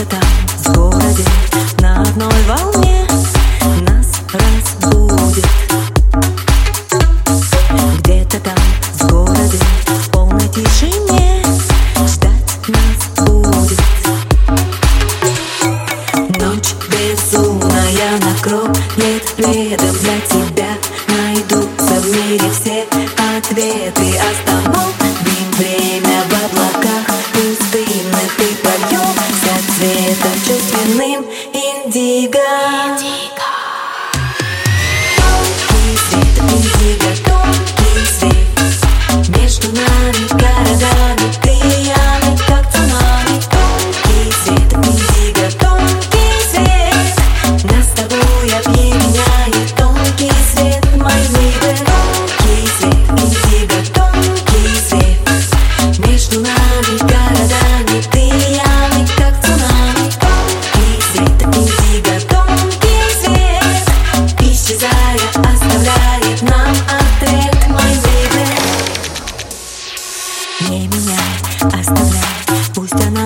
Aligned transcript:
где-то 0.00 0.16
там, 0.16 0.22
в 0.56 0.76
городе, 0.76 1.24
на 1.80 2.00
одной 2.00 2.42
волне 2.48 3.06
нас 3.82 4.06
разбудит. 4.32 5.46
Где-то 7.98 8.40
там, 8.40 8.56
в 8.94 9.06
городе, 9.10 9.58
в 9.86 10.10
полной 10.10 10.48
тишине 10.48 11.44
ждать 12.06 12.68
нас 12.68 13.26
будет. 13.26 13.80
Ночь 16.40 16.74
безумная 16.88 18.18
накроет 18.24 19.38
летом 19.38 19.94
для 20.00 20.20
тебя. 20.20 20.70
Найдутся 21.08 21.94
в 22.00 22.06
мире 22.06 22.50
все 22.58 22.86
ответы. 23.36 23.99
ты 28.36 28.44
пойдем 28.62 29.14
за 29.42 29.54
цветом 29.72 30.32
чувственным 30.46 31.24
индиго. 31.52 32.38
индиго. 32.88 33.49
оставляет 65.36 66.42
нам 66.42 66.74
ответ 66.88 67.68
Мой 67.68 67.92
бейби 68.04 68.46
Не 70.68 70.86
меняй, 70.88 71.80
оставляй 71.80 72.30
Пусть 72.74 72.94
она 72.94 73.24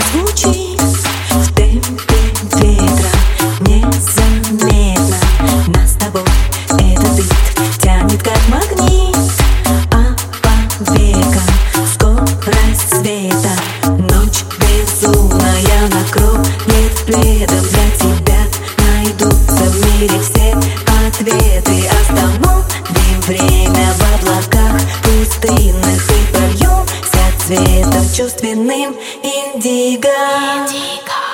в 1.31 1.53
темпе 1.55 2.25
ветра. 2.56 3.11
Незаметно 3.61 5.16
нас 5.69 5.91
с 5.91 5.94
тобой 5.94 6.22
этот 6.70 7.16
бит 7.16 7.33
Тянет 7.81 8.22
как 8.22 8.38
магнит. 8.48 9.16
А 9.66 10.14
по 10.42 10.92
векам 10.92 11.48
скорость 11.92 12.88
света 12.91 13.55
Ночь 13.98 14.44
безумная 14.59 15.88
накроет 15.88 16.94
пледом. 17.06 17.64
Для 17.70 17.91
тебя 17.98 18.41
найдутся 18.78 19.64
в 19.64 20.00
мире 20.00 20.20
все 20.20 20.56
ответы. 21.09 21.44
ледяным 28.55 28.97
индиго. 29.22 30.08
индиго. 30.56 31.34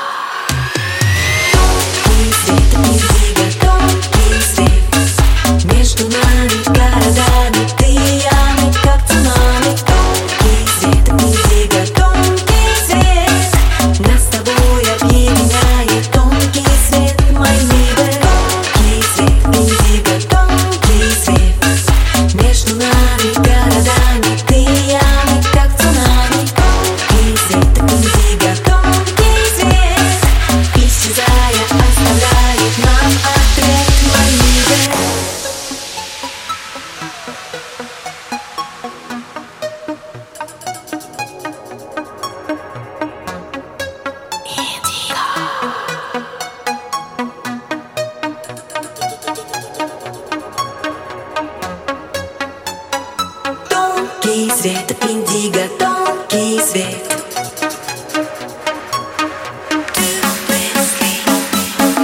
quis 54.50 54.62
ver, 54.62 54.84
me 55.06 55.22
diga 55.22 55.69
tão 55.78 56.25
quis 56.28 56.72
ver. 56.72 57.03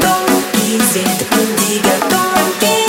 Tom 0.00 0.42
quis 0.52 0.92
ver, 0.92 1.16
diga 1.56 1.98
tão 2.08 2.52
quis. 2.60 2.85